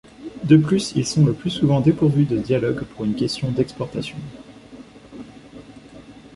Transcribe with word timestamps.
De 0.45 0.57
plus, 0.57 0.93
ils 0.95 1.05
sont 1.05 1.23
le 1.27 1.33
plus 1.33 1.51
souvent 1.51 1.79
dépourvus 1.79 2.25
de 2.25 2.35
dialogues 2.39 2.85
pour 2.85 3.05
une 3.05 3.13
question 3.13 3.51
d'exportation. 3.51 4.17